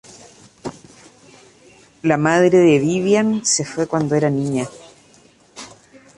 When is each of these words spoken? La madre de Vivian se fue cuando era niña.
La 2.01 2.17
madre 2.17 2.49
de 2.49 2.79
Vivian 2.79 3.45
se 3.45 3.63
fue 3.63 3.85
cuando 3.85 4.15
era 4.15 4.31
niña. 4.31 4.67